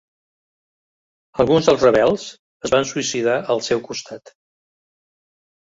[1.43, 2.25] Alguns dels rebels
[2.69, 4.37] es van suïcidar al seu costat.